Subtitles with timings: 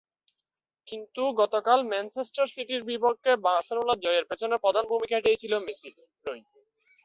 [0.87, 6.03] কিন্তু গতকাল ম্যানচেস্টার সিটির বিপক্ষে বার্সেলোনার জয়ের পেছনে প্রধান ভূমিকাটা ছিল মেসিরই।